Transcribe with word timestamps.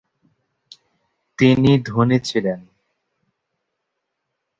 তিনি 1.39 1.71
ধনী 1.85 2.17
ছিলেন। 2.19 2.59